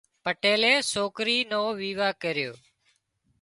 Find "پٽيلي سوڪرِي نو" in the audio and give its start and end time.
0.23-1.61